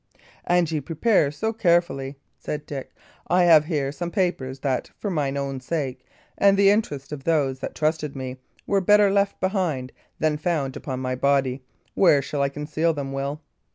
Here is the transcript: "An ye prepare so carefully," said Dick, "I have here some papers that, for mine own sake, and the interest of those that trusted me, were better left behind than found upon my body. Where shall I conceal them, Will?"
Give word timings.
"An 0.45 0.65
ye 0.67 0.81
prepare 0.81 1.29
so 1.29 1.53
carefully," 1.53 2.15
said 2.35 2.65
Dick, 2.65 2.91
"I 3.27 3.43
have 3.43 3.65
here 3.65 3.91
some 3.91 4.09
papers 4.09 4.61
that, 4.61 4.89
for 4.97 5.11
mine 5.11 5.37
own 5.37 5.59
sake, 5.59 6.07
and 6.39 6.57
the 6.57 6.71
interest 6.71 7.11
of 7.11 7.23
those 7.23 7.59
that 7.59 7.75
trusted 7.75 8.15
me, 8.15 8.37
were 8.65 8.81
better 8.81 9.11
left 9.11 9.39
behind 9.39 9.91
than 10.17 10.37
found 10.37 10.75
upon 10.75 11.01
my 11.01 11.13
body. 11.13 11.61
Where 11.93 12.23
shall 12.23 12.41
I 12.41 12.49
conceal 12.49 12.95
them, 12.95 13.13
Will?" 13.13 13.41